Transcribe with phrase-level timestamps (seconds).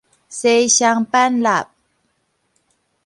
[0.29, 1.67] 西雙版納